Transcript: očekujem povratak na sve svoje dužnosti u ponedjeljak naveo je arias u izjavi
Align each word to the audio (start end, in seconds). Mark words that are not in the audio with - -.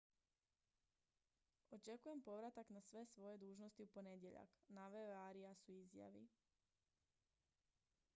očekujem 1.77 2.19
povratak 2.27 2.67
na 2.75 2.81
sve 2.81 3.03
svoje 3.05 3.37
dužnosti 3.37 3.83
u 3.83 3.87
ponedjeljak 3.87 4.49
naveo 4.67 5.05
je 5.05 5.15
arias 5.17 5.67
u 5.69 5.75
izjavi 5.77 6.27